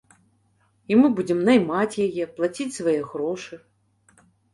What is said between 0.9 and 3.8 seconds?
І мы будзем наймаць яе, плаціць свае грошы.